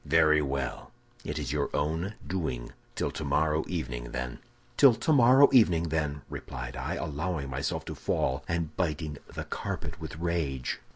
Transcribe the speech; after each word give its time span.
"'Very 0.03 0.41
well, 0.41 0.91
it 1.23 1.37
is 1.37 1.51
your 1.51 1.69
own 1.75 2.15
doing. 2.25 2.71
Till 2.95 3.11
tomorrow 3.11 3.63
evening, 3.67 4.13
then!' 4.13 4.39
"'Till 4.75 4.95
tomorrow 4.95 5.47
evening, 5.51 5.89
then!' 5.89 6.23
replied 6.27 6.75
I, 6.75 6.95
allowing 6.95 7.51
myself 7.51 7.85
to 7.85 7.93
fall, 7.93 8.43
and 8.47 8.75
biting 8.75 9.19
the 9.31 9.43
carpet 9.43 10.01
with 10.01 10.15
rage." 10.17 10.79